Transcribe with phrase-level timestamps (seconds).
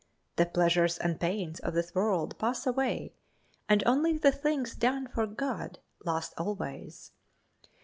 [0.37, 3.13] The pleasures and pains of this world pass away,
[3.69, 7.11] and only the things done for God last always.